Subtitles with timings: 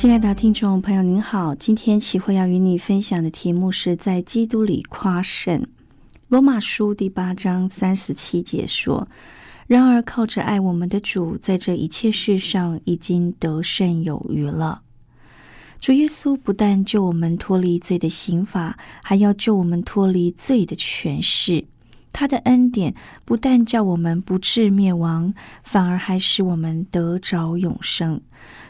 [0.00, 1.54] 亲爱的听众朋友，您好。
[1.54, 5.66] 今天启慧要与你分享的题目是在基督里夸胜。
[6.28, 9.06] 罗马书第八章三十七节说
[9.68, 14.80] ：“然而靠着爱我们的主，在这一切事上已经得胜有余了。”
[15.78, 21.66] 主耶稣不但救我们脱离罪的刑罚，还要救我们脱离罪的权势。
[22.10, 22.94] 他的恩典
[23.26, 28.22] 不但叫我们不致灭亡，反而还使我们得着永生。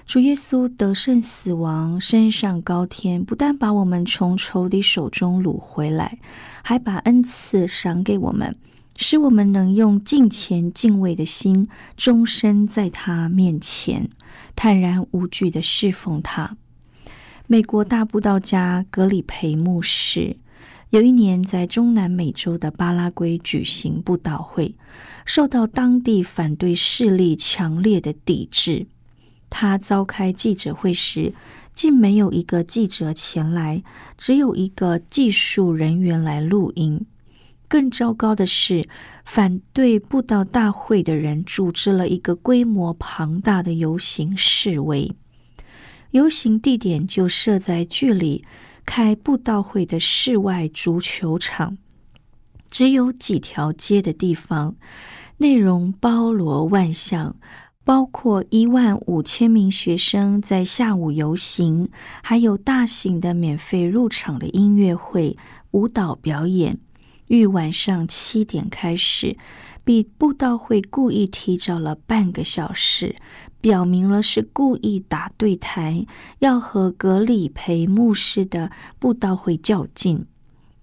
[0.07, 6.19] 主耶稣得胜死亡，升上高天，不但把我们从仇敌手中掳回来，
[6.63, 8.57] 还把恩赐赏给我们，
[8.97, 14.11] 使我们能用敬虔敬畏的心，终身在他面前
[14.57, 16.57] 坦然无惧的侍奉他。
[17.47, 20.37] 美国大布道家格里培牧师
[20.91, 24.75] 有一年在中南美洲的巴拉圭举行布道会，
[25.25, 28.89] 受到当地反对势力强烈的抵制。
[29.51, 31.35] 他召开记者会时，
[31.75, 33.83] 竟没有一个记者前来，
[34.17, 37.05] 只有一个技术人员来录音。
[37.69, 38.85] 更糟糕的是，
[39.25, 45.15] 反对布道大会的人组织了一个规模庞大的游行示威。
[46.13, 48.45] 游行地点就设在距离
[48.85, 51.79] 开布道会的室外足球场，
[52.69, 54.75] 只有几条街的地方，
[55.37, 57.37] 内容包罗万象。
[57.85, 61.89] 包括一万五千名学生在下午游行，
[62.23, 65.37] 还有大型的免费入场的音乐会、
[65.73, 66.79] 舞蹈表演，
[67.29, 69.37] 于晚上七点开始，
[69.83, 73.17] 比布道会故意提早了半个小时，
[73.61, 76.07] 表明了是故意打对台，
[76.41, 80.27] 要和格里培牧师的布道会较劲。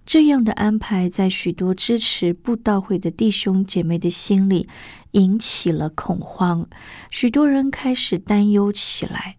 [0.08, 4.66] 这样的安排，在许多支持布道会的弟兄姐妹的心里
[5.10, 6.66] 引起了恐慌，
[7.10, 9.36] 许多人开始担忧起来。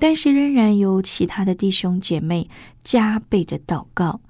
[0.00, 2.50] 但是，仍然有其他的弟兄姐妹
[2.82, 4.20] 加倍的祷告。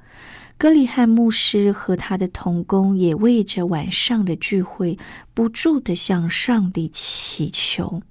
[0.59, 4.99] 格里汉牧师和他的同工也为着晚上的聚会
[5.33, 8.03] 不住的向上帝祈求。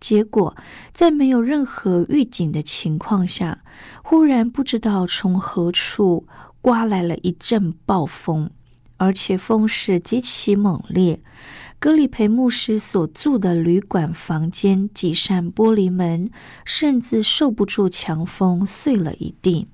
[0.00, 0.56] 结果，
[0.92, 3.62] 在没有任何预警的情况下，
[4.02, 6.26] 忽然不知道从何处。
[6.66, 8.50] 刮来了一阵暴风，
[8.96, 11.22] 而且风势极其猛烈。
[11.78, 16.28] 格里培牧师所住的旅馆房间几扇玻璃门
[16.64, 19.68] 甚至受不住强风，碎了一地。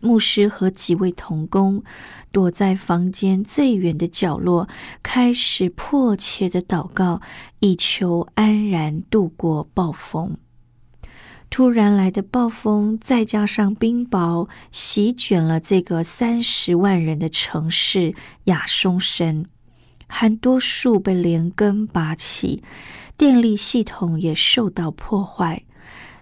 [0.00, 1.82] 牧师和几位童工
[2.30, 4.68] 躲在房间最远的角落，
[5.02, 7.20] 开始迫切的祷告，
[7.58, 10.36] 以求安然度过暴风。
[11.50, 19.44] 突然来的暴风，再加上冰雹，席卷了这个三十万人的城市亚松森。
[20.06, 22.62] 很多树被连根拔起，
[23.16, 25.64] 电力系统也受到破坏。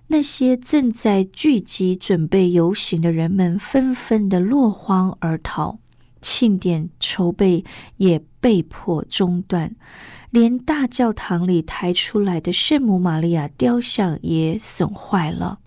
[0.09, 5.79] 那些正在聚集准备游行的人们，纷纷的落荒而逃。
[6.21, 7.65] 庆典筹备
[7.99, 9.77] 也被迫中断。
[10.31, 15.61] 连大教堂里抬出来的圣母玛利亚雕像也损坏了。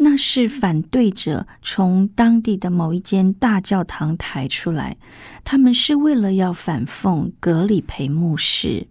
[0.00, 4.96] 那是反对者从当地的某一间大教堂抬出来，
[5.42, 8.86] 他们是为了要反奉格里培牧师，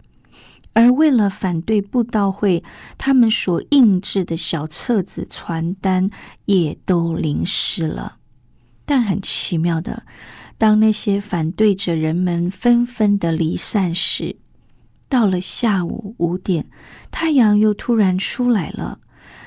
[0.74, 2.62] 而为了反对布道会，
[2.98, 6.10] 他们所印制的小册子、传单
[6.44, 8.18] 也都淋湿了。
[8.84, 10.04] 但很奇妙的，
[10.58, 14.36] 当那些反对者人们纷纷的离散时，
[15.08, 16.68] 到了下午五点，
[17.10, 19.00] 太阳又突然出来了。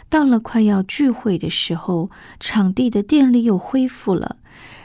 [0.09, 2.09] 到了快要聚会的时候，
[2.39, 4.37] 场地的电力又恢复了。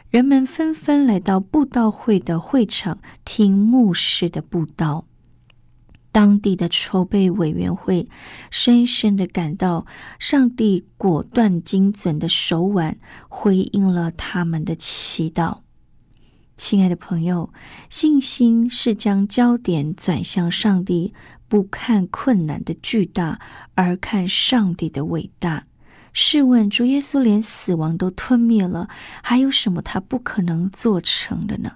[0.08, 5.06] 人们纷纷来到布道会的会场听牧师的布道。
[6.12, 8.08] 当地的筹备委员会
[8.50, 9.84] 深深的感到
[10.19, 12.96] 上帝果断精准的手腕
[13.29, 15.58] 回应了他们的祈祷。
[16.56, 17.53] 亲爱的朋友，
[17.91, 21.12] 信心是将焦点转向上帝，
[21.49, 23.38] 不看困难的巨大，
[23.75, 25.67] 而看上帝的伟大。
[26.14, 28.88] 试问，主耶稣连死亡都吞灭了，
[29.23, 31.73] 还有什么他不可能做成的呢？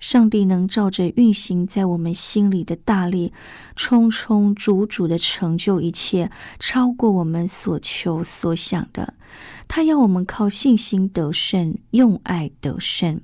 [0.00, 3.32] 上帝能照着运行在我们心里的大力，
[3.76, 9.14] 充充足足的成就一切，超过我们所求所想的。
[9.68, 13.20] 他要我们靠信心得胜，用爱得胜。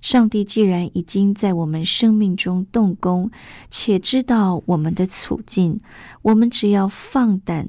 [0.00, 3.30] 上帝既然已经在我们生命中动工，
[3.70, 5.80] 且知道我们的处境，
[6.22, 7.68] 我们只要放胆。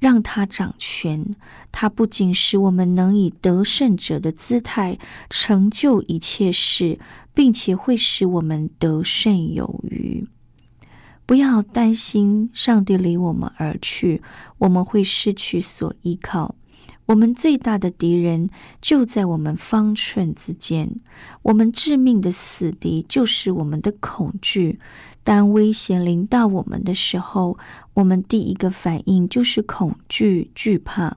[0.00, 1.34] 让他掌权，
[1.72, 4.96] 他不仅使我们能以得胜者的姿态
[5.28, 7.00] 成就一切事，
[7.34, 10.24] 并且会使我们得胜有余。
[11.26, 14.22] 不要担心上帝离我们而去，
[14.58, 16.54] 我们会失去所依靠。
[17.08, 18.50] 我们最大的敌人
[18.82, 20.90] 就在我们方寸之间，
[21.40, 24.78] 我们致命的死敌就是我们的恐惧。
[25.24, 27.56] 当危险临到我们的时候，
[27.94, 31.16] 我们第一个反应就是恐惧、惧怕。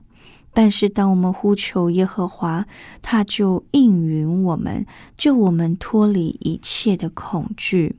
[0.54, 2.66] 但是，当我们呼求耶和华，
[3.02, 4.86] 他就应允我们，
[5.16, 7.96] 救我们脱离一切的恐惧。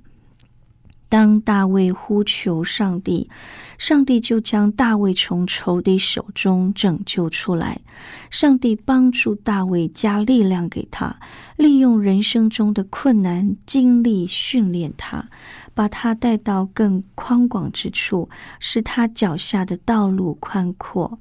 [1.13, 3.30] 当大卫呼求上帝，
[3.77, 7.80] 上帝就将大卫从仇敌手中拯救出来。
[8.31, 11.19] 上帝帮助大卫，加力量给他，
[11.56, 15.30] 利用人生中的困难经历训练他，
[15.75, 18.27] 把他带到更宽广之处，
[18.59, 21.19] 使他脚下的道路宽阔。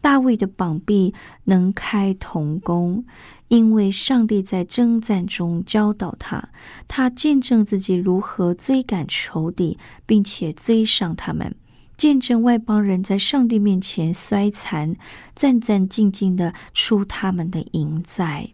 [0.00, 3.04] 大卫的膀臂能开铜弓。
[3.50, 6.50] 因为上帝在征战中教导他，
[6.86, 9.76] 他见证自己如何追赶仇敌，
[10.06, 11.50] 并且追上他们；
[11.96, 14.94] 见证外邦人在上帝面前衰残，
[15.34, 18.50] 战战兢兢的出他们的营寨。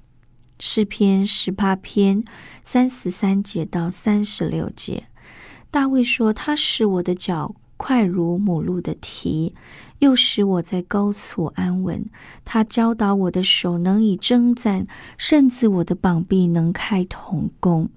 [0.59, 2.25] 诗篇十八篇
[2.63, 5.09] 三十三节到三十六节，
[5.71, 9.55] 大卫说：“他使我的脚。”快如母鹿的蹄，
[9.99, 12.05] 又使我在高处安稳。
[12.45, 14.87] 他教导我的手能以征战，
[15.19, 17.89] 甚至我的膀臂能开铜弓。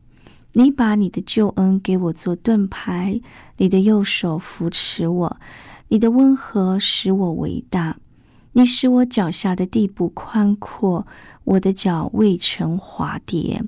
[0.54, 3.22] 你把你的救恩给我做盾牌，
[3.58, 5.38] 你的右手扶持我，
[5.90, 7.98] 你的温和使我伟大。
[8.54, 11.06] 你使我脚下的地步宽阔，
[11.44, 13.64] 我的脚未曾滑跌。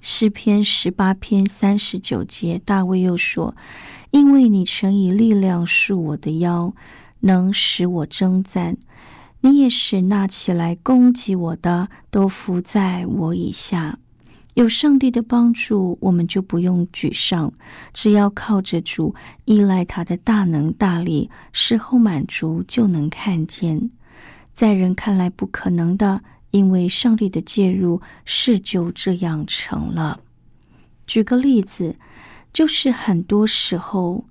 [0.00, 3.56] 诗篇十八篇三十九节，大卫又说。
[4.10, 6.72] 因为你曾以力量束我的腰，
[7.20, 8.74] 能使我征战；
[9.42, 13.98] 你也使那起来攻击我的都伏在我以下。
[14.54, 17.52] 有上帝的帮助，我们就不用沮丧，
[17.92, 19.14] 只要靠着主，
[19.44, 23.90] 依赖他的大能大力，事后满足就能看见。
[24.54, 30.20] 在人看来不可能的，因为上帝的介入，事就这样成了。
[31.06, 31.96] 举个例子。
[32.52, 34.24] 就是很多时候，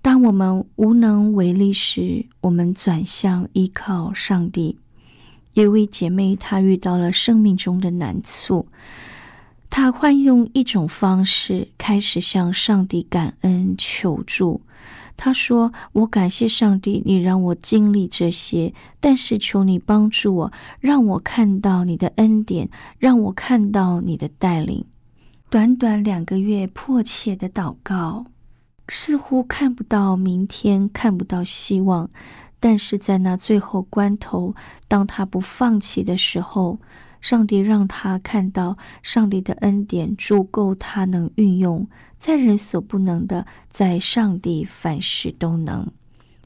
[0.00, 4.78] 当我们无能为力时，我们转向依靠上帝。
[5.54, 8.66] 有位姐妹，她遇到了生命中的难处，
[9.68, 14.62] 她换用一种方式开始向上帝感恩求助。
[15.16, 24.84] 她说：“我感谢上帝，你让我经历这些，但是求你帮助我，让我看到你的恩典，让我看到你的带领。”
[25.52, 28.24] 短短两个月，迫切的祷告，
[28.88, 32.08] 似乎看不到明天，看不到希望。
[32.58, 34.54] 但是在那最后关头，
[34.88, 36.78] 当他不放弃的时候，
[37.20, 45.86] 上帝让他看到上帝的恩典足够他能运用，在人所不能的，在上帝凡事都能。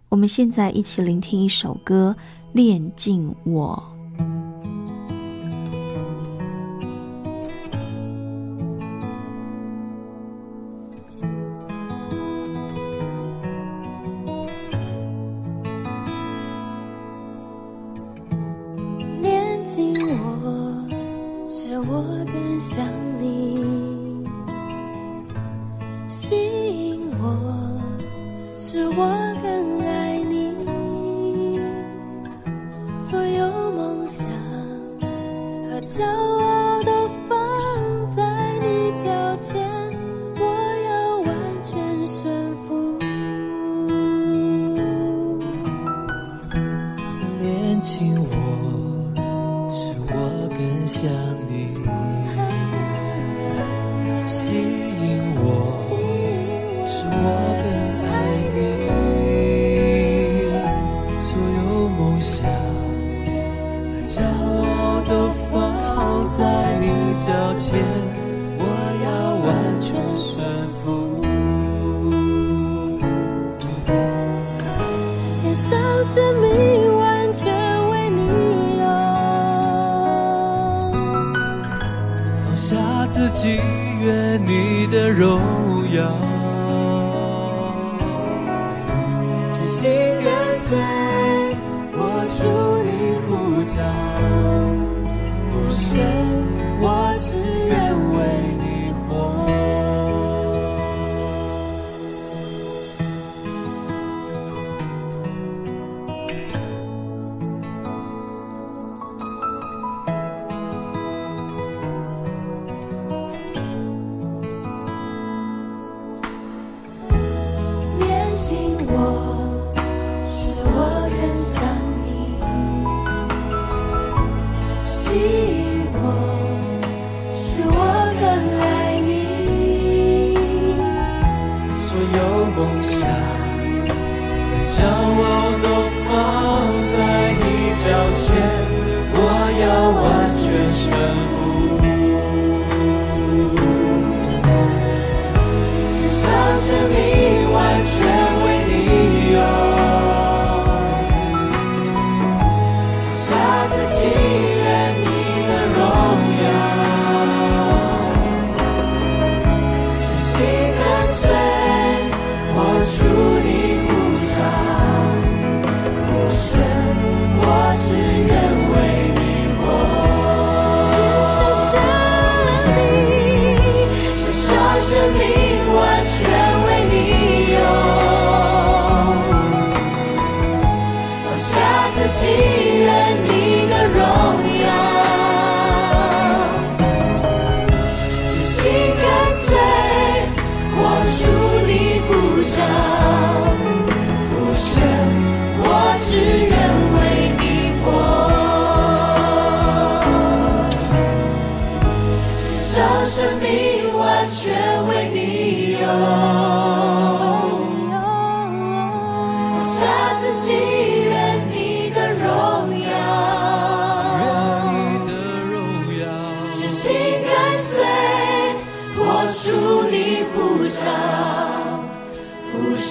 [0.08, 2.16] 我们现在一起聆听一首歌，
[2.56, 3.80] 《炼尽我》。
[51.06, 51.45] 亲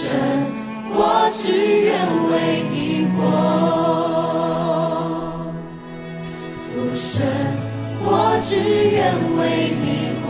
[0.05, 0.19] 俯身，
[0.93, 1.50] 我只
[1.81, 3.25] 愿为你活，
[6.69, 7.25] 俯身。
[8.07, 8.55] 我只
[8.91, 9.01] 愿
[9.35, 9.41] 为
[9.81, 10.29] 你活，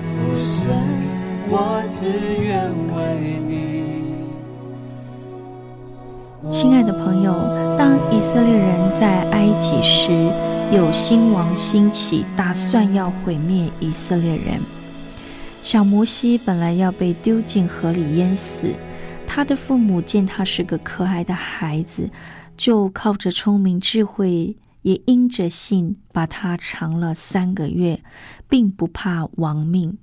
[0.00, 0.72] 俯身，
[1.50, 1.54] 我
[1.86, 2.08] 只
[2.42, 2.48] 愿
[2.96, 2.98] 为
[3.46, 3.52] 你。
[6.50, 7.34] 亲爱的朋友，
[7.76, 10.10] 当以色列人在埃及时，
[10.72, 14.58] 有新王兴起，打算要毁灭以色列人。
[15.62, 18.74] 小摩西本来要被丢进河里淹死，
[19.26, 22.10] 他的父母见他是个可爱的孩子，
[22.56, 28.02] 就靠着聪明智慧，也因着信，把他藏了三个月，
[28.48, 29.98] 并不怕亡命。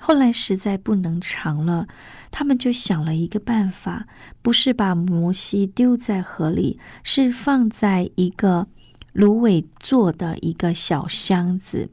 [0.00, 1.86] 后来实在不能藏了，
[2.30, 4.06] 他们就想了一个办法，
[4.42, 8.66] 不是把摩西丢在河里，是放在一个
[9.12, 11.90] 芦苇做的一个小箱子。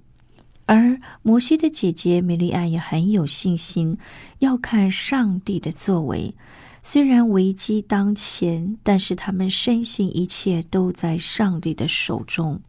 [0.74, 3.98] 而摩西的姐姐米利安也很有信心，
[4.40, 6.34] 要看上帝的作为。
[6.82, 12.62] 虽然危机当前，但是他们深信一切都在上帝的手中。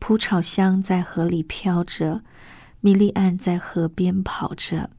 [0.00, 2.22] 蒲草香在河里飘着，
[2.80, 4.90] 米利安在河边跑着，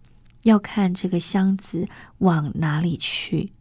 [0.43, 1.85] 要看这个箱子
[2.19, 3.51] 往哪里去。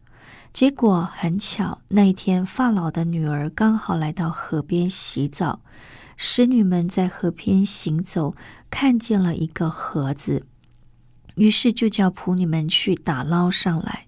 [0.53, 5.59] 结果很巧，那一天法老的女儿刚好来到河边洗澡，
[6.17, 8.35] 使女们在河边行走，
[8.71, 10.47] 看见了一个盒子，
[11.37, 14.07] 于是就叫仆女们去打捞上来。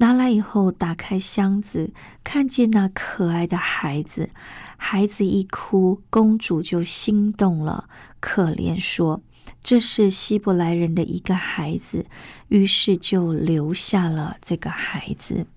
[0.00, 1.92] 拿来以后，打开箱子，
[2.22, 4.30] 看见那可爱的孩子。
[4.76, 7.88] 孩子一哭，公主就心动了，
[8.20, 9.20] 可怜说
[9.60, 12.06] ：“这是希伯来人的一个孩子。”
[12.46, 15.48] 于是就留下了这个孩子。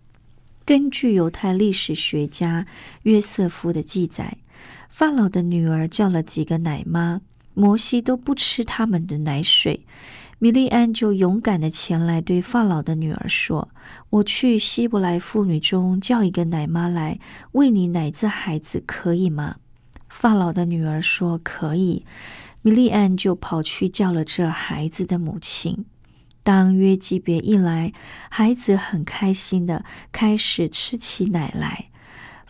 [0.65, 2.65] 根据犹太历史学家
[3.03, 4.37] 约瑟夫的记载，
[4.91, 7.21] 法老的女儿叫了几个奶妈，
[7.53, 9.85] 摩西都不吃他们的奶水。
[10.37, 13.69] 米利安就勇敢的前来对法老的女儿说
[14.11, 17.19] ：“我去希伯来妇女中叫一个奶妈来
[17.53, 19.55] 喂你奶这孩子，可以吗？”
[20.09, 22.05] 法老的女儿说：“可以。”
[22.61, 25.85] 米利安就跑去叫了这孩子的母亲。
[26.43, 27.93] 当约基别一来，
[28.29, 31.90] 孩子很开心的开始吃起奶来。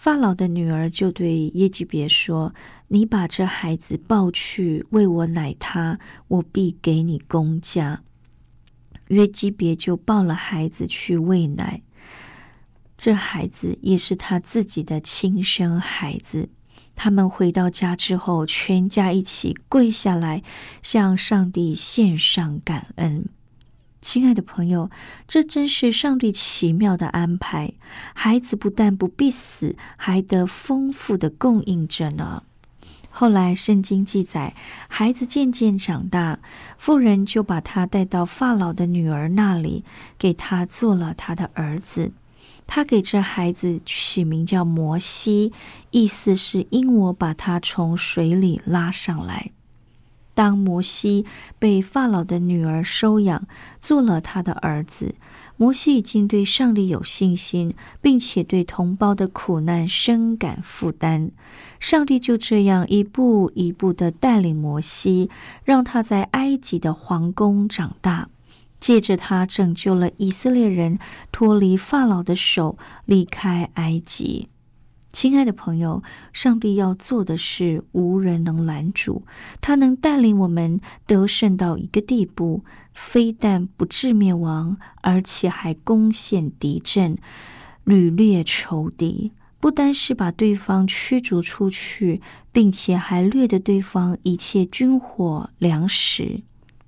[0.01, 2.55] 法老的女儿就对耶基别说
[2.89, 8.01] ：“你把这孩子抱去喂我奶他，我必给你公家。”
[9.09, 11.83] 约基别就抱了孩子去喂奶。
[12.97, 16.49] 这孩子也是他自己的亲生孩子。
[16.95, 20.41] 他们回到家之后，全家一起跪下来，
[20.81, 23.29] 向上帝献上感恩。
[24.01, 24.89] 亲爱的朋友，
[25.27, 27.73] 这真是上帝奇妙的安排。
[28.13, 32.43] 孩子不但不必死，还得丰富的供应着呢。
[33.11, 34.55] 后来圣经记载，
[34.87, 36.39] 孩子渐渐长大，
[36.77, 39.85] 妇人就把他带到法老的女儿那里，
[40.17, 42.11] 给他做了他的儿子。
[42.65, 45.51] 他给这孩子取名叫摩西，
[45.91, 49.51] 意思是因我把他从水里拉上来。
[50.33, 51.25] 当摩西
[51.59, 53.47] 被法老的女儿收养，
[53.79, 55.15] 做了他的儿子，
[55.57, 61.31] 摩西已经对上帝有信心，并且对同胞的苦难深感负担。
[61.79, 65.29] 上帝就这样一步一步的带领摩西，
[65.63, 68.29] 让他在埃及的皇宫长大，
[68.79, 70.97] 借着他拯救了以色列人
[71.31, 74.47] 脱离法老的手，离开埃及。
[75.11, 76.01] 亲爱的朋友，
[76.31, 79.23] 上帝要做的事无人能拦阻，
[79.59, 82.63] 他能带领我们得胜到一个地步，
[82.93, 87.17] 非但不致灭亡，而且还攻陷敌阵，
[87.83, 89.33] 屡掠仇敌。
[89.59, 96.41] 不单是把对方驱逐出去，并且还掠得对方一切军火粮食。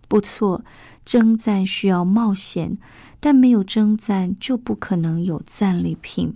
[0.08, 0.64] 不错，
[1.04, 2.78] 征战需要冒险，
[3.20, 6.36] 但没有征战就不可能有战利品。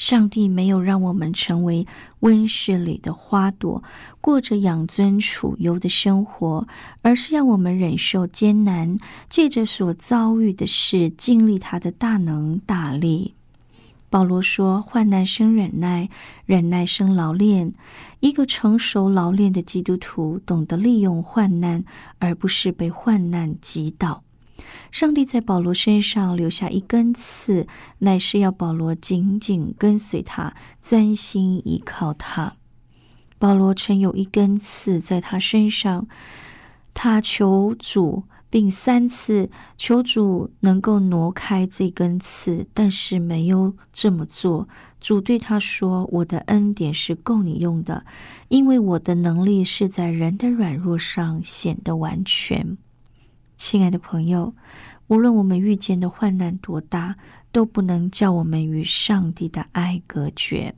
[0.00, 1.86] 上帝没有让我们成为
[2.20, 3.82] 温室里的花朵，
[4.18, 6.66] 过着养尊处优的生活，
[7.02, 8.96] 而是要我们忍受艰难，
[9.28, 13.34] 借着所遭遇的事，经历他的大能大力。
[14.08, 16.08] 保罗说：“患难生忍耐，
[16.46, 17.74] 忍耐生劳练。
[18.20, 21.84] 一个成熟劳练的基督徒，懂得利用患难，
[22.18, 24.22] 而不是被患难击倒。”
[24.90, 27.66] 上帝在保罗身上留下一根刺，
[27.98, 32.54] 乃是要保罗紧紧跟随他，专心依靠他。
[33.38, 36.06] 保罗曾有一根刺在他身上，
[36.92, 44.68] 他求主，并三次求主能够挪开这根刺，但是没有这么做。
[45.00, 48.04] 主对他说：“我的恩典是够你用的，
[48.48, 52.76] 因为我的能力是在人的软弱上显得完全。”
[53.60, 54.54] 亲爱的朋友，
[55.08, 57.16] 无论我们遇见的患难多大，
[57.52, 60.74] 都不能叫我们与上帝的爱隔绝。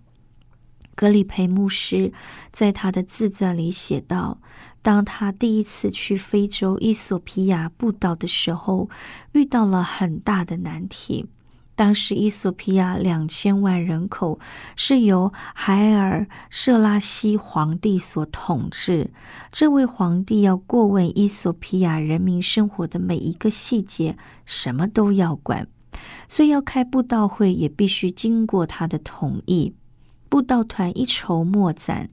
[0.96, 2.12] 格里培牧师
[2.50, 4.40] 在他的自传里写道
[4.82, 8.90] ：“当他第一次去非洲伊索皮亚布岛的时候，
[9.30, 11.28] 遇到了很大的难题。”
[11.74, 14.38] 当时，伊索比亚两千万人口
[14.76, 19.10] 是由海尔舍拉西皇帝所统治。
[19.50, 25.66] 这位皇帝要过问伊索比亚人民生活的每一个细节，什么都要管，
[26.28, 29.74] 所以要开布道会也必须经过他的同意。
[30.28, 32.08] 布道团一筹莫展。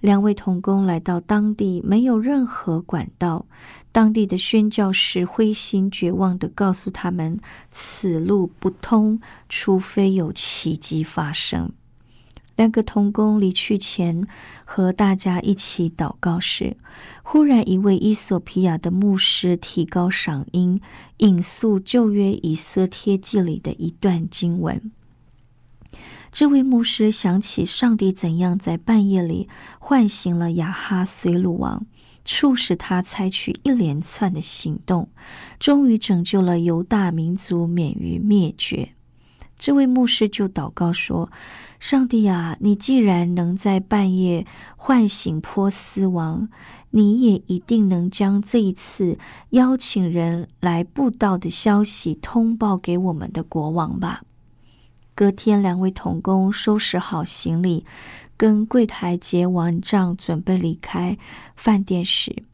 [0.00, 3.46] 两位童工来到当地，没有任何管道。
[3.92, 7.38] 当地的宣教士灰心绝望地告诉他们
[7.70, 11.72] ：“此路不通，除非有奇迹发生。”
[12.56, 14.26] 两个童工离去前，
[14.64, 16.76] 和大家一起祷告时，
[17.22, 20.80] 忽然一位伊索皮亚的牧师提高嗓音，
[21.18, 24.90] 引述旧约以色帖记里的一段经文。
[26.36, 31.86] 这位牧师想起上帝怎样在半夜里唤醒了亚哈随鲁王，
[32.26, 35.08] 促使他采取一连串的行动，
[35.58, 38.90] 终于拯救了犹大民族免于灭绝。
[39.56, 41.32] 这位牧师就祷告说
[41.80, 44.46] ：“上帝啊，你既然能在半夜
[44.76, 46.50] 唤醒波斯王，
[46.90, 49.18] 你也一定能将这一次
[49.52, 54.20] 邀请人来布道的消息通报给我们的国王吧。”
[55.16, 57.86] 隔天，两位童工收拾好行李，
[58.36, 61.16] 跟柜台结完账，准备离开
[61.56, 62.44] 饭店时，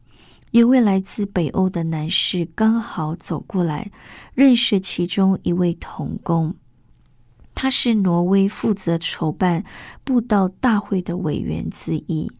[0.51, 3.91] 一位来自北欧的男士刚好走过来，
[4.33, 6.55] 认识其中一位童工。
[7.53, 9.65] 他是挪威负责筹办
[10.05, 12.31] 布道大会的委员之一。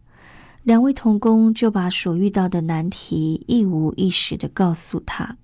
[0.64, 5.36] 两位童工就把所遇到的难题一五一十的告诉他。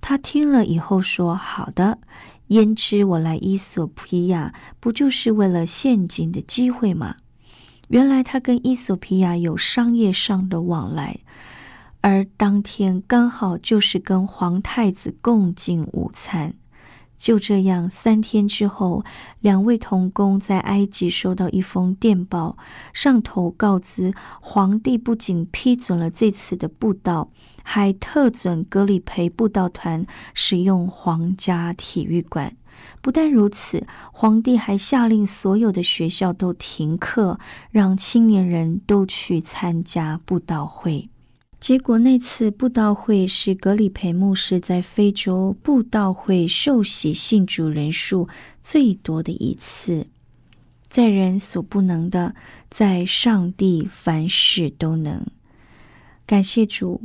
[0.00, 1.98] 他听了以后说：“好的。”
[2.48, 7.16] 焉知我来伊索皮亚不就是为了陷阱的机会吗？
[7.88, 11.18] 原来他跟伊索皮亚有商业上的往来，
[12.02, 16.54] 而当天刚好就是跟皇太子共进午餐。
[17.16, 19.02] 就这样，三天之后，
[19.40, 22.56] 两位童工在埃及收到一封电报，
[22.92, 27.30] 上头告知皇帝不仅批准了这次的布道，
[27.62, 32.54] 还特准格里培布道团使用皇家体育馆。
[33.00, 41.08] 不但如此，皇帝还下令所有的学校都停课，让青年人都去参加布道会。
[41.58, 48.28] 结果那次布道会是格里培牧师在非洲布道会受洗信主人数
[48.62, 50.06] 最多的一次。
[50.88, 52.34] 在人所不能的，
[52.70, 55.26] 在上帝凡事都能。
[56.24, 57.02] 感谢主，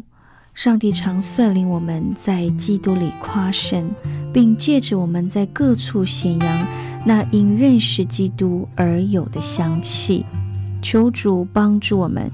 [0.54, 3.90] 上帝常率领我们在基督里夸胜，
[4.34, 6.68] 并借着我们在各处显扬
[7.06, 10.24] 那因认识基督而有的香气。
[10.82, 12.32] 求主帮助我们，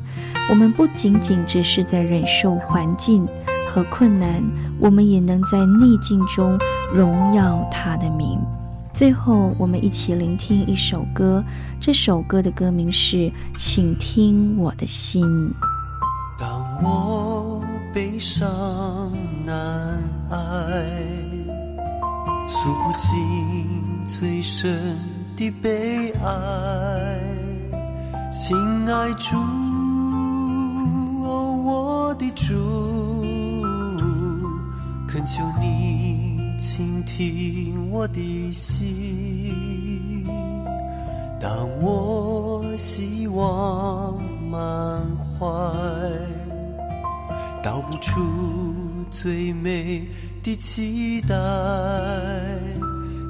[0.49, 3.25] 我们不仅仅只是在忍受环境
[3.67, 4.43] 和困难，
[4.79, 6.57] 我们也能在逆境中
[6.93, 8.39] 荣耀他的名。
[8.93, 11.43] 最后，我们一起聆听一首歌，
[11.79, 13.17] 这首歌的歌名是
[13.55, 15.23] 《请听我的心》。
[16.39, 16.49] 当
[16.83, 17.61] 我
[17.93, 19.11] 悲伤
[19.45, 19.55] 难
[20.31, 20.37] 挨，
[22.47, 24.97] 诉不尽最深
[25.35, 27.36] 的悲哀。
[28.47, 28.55] 亲
[28.89, 29.35] 爱主，
[31.21, 32.55] 哦我的主，
[35.05, 40.23] 恳求你倾听我的心。
[41.41, 44.15] 当我希望
[44.49, 45.45] 满怀，
[47.61, 48.21] 道不出
[49.11, 50.07] 最美
[50.41, 51.35] 的期待。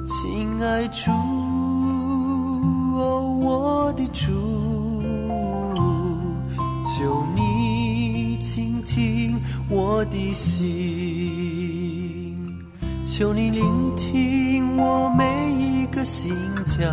[0.06, 1.10] 亲爱主，
[3.00, 4.47] 哦我的主。
[8.88, 10.66] 听我的心，
[13.04, 16.34] 求你聆听我每一个心
[16.66, 16.88] 跳，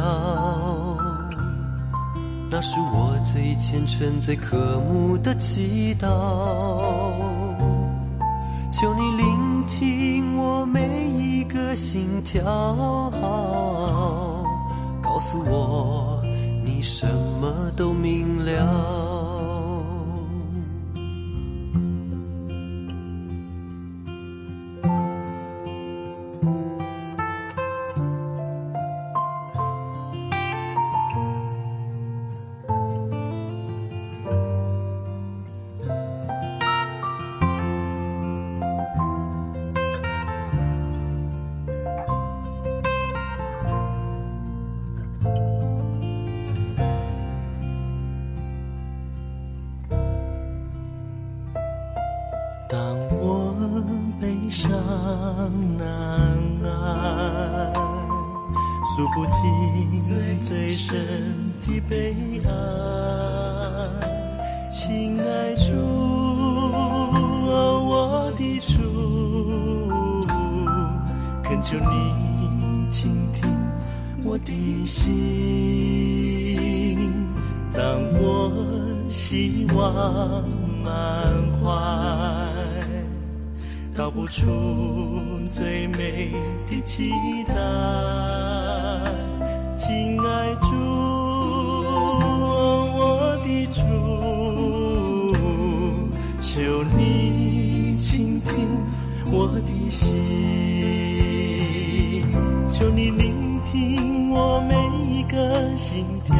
[2.51, 6.05] 那是我最虔诚、最渴慕的祈祷。
[8.73, 12.43] 求你聆听我每一个心跳，
[15.01, 16.21] 告诉我
[16.65, 17.08] 你什
[17.39, 19.14] 么都明了。
[60.07, 60.95] 最最深
[61.65, 62.13] 的悲
[62.45, 62.49] 哀，
[64.69, 65.73] 亲爱主，
[67.49, 70.27] 我的主，
[71.41, 73.49] 恳求你倾听
[74.23, 75.25] 我的心。
[77.71, 77.81] 当
[78.21, 78.51] 我
[79.09, 80.47] 希望
[80.83, 80.93] 满
[81.59, 81.65] 怀，
[83.97, 86.31] 道不出最美
[86.67, 87.09] 的期
[87.47, 87.55] 待。
[89.88, 90.67] 亲爱主，
[92.98, 93.84] 我的主，
[96.41, 98.50] 求你倾听
[99.32, 100.12] 我的心，
[102.71, 104.74] 求你聆听我每
[105.08, 105.38] 一个
[105.76, 106.34] 心跳，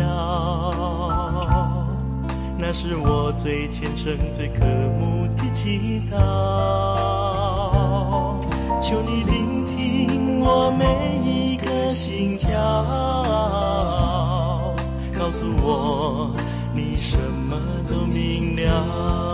[2.58, 4.66] 那是我最虔诚、最渴
[5.00, 6.16] 慕的祈祷。
[8.82, 11.15] 求你聆听我每
[15.26, 16.32] 告诉我，
[16.72, 17.58] 你什么
[17.90, 19.25] 都明了。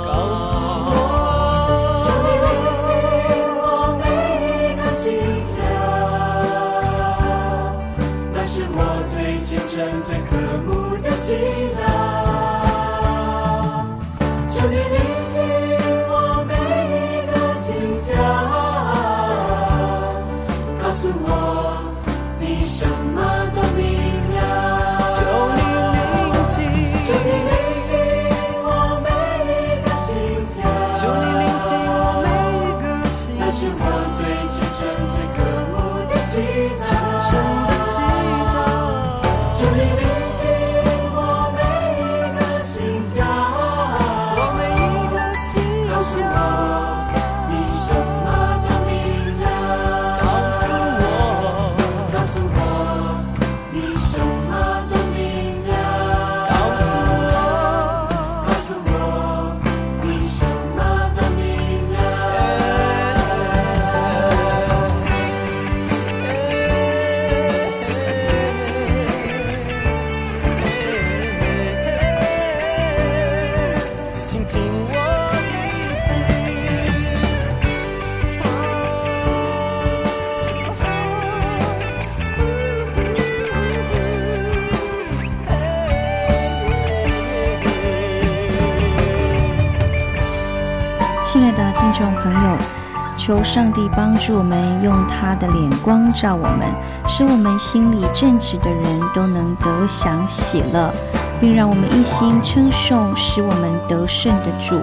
[93.31, 96.67] 求上帝帮助我们，用他的脸光照我们，
[97.07, 98.83] 使我们心里正直的人
[99.15, 100.93] 都能得享喜乐，
[101.39, 104.81] 并让我们一心称颂使我们得胜的主，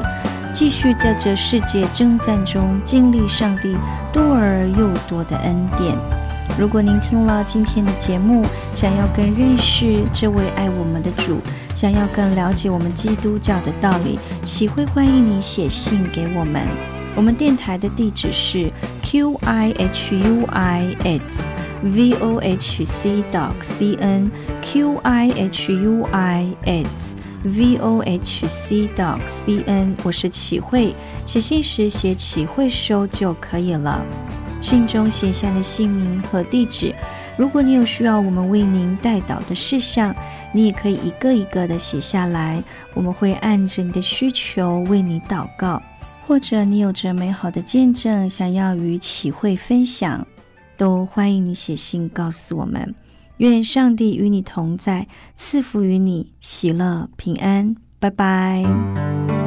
[0.54, 3.76] 继续在这世界征战中经历上帝
[4.10, 5.94] 多而又多的恩典。
[6.58, 11.38] 如果您听了今天的节目，想要更认识这位爱我们的主，
[11.74, 16.66] 想要更了解我们基督教的道理，岂会欢迎你写信给我们。
[17.18, 18.70] 我们电台的地址是
[19.02, 21.50] q i h u i s
[21.82, 24.30] v o h c dot c n
[24.62, 29.96] q i h u i s v o h c dot c n。
[30.04, 30.94] 我是启慧，
[31.26, 34.00] 写信时写启慧收就可以了。
[34.62, 36.94] 信中写下的姓名和地址。
[37.36, 40.14] 如果你有需要我们为您代祷的事项，
[40.52, 42.62] 你也可以一个一个的写下来，
[42.94, 45.82] 我们会按着你的需求为你祷告。
[46.28, 50.26] 或者你有着美好的见证想要与启慧分享，
[50.76, 52.94] 都欢迎你写信告诉我们。
[53.38, 57.74] 愿上帝与你同在，赐福于你，喜乐平安。
[57.98, 59.37] 拜拜。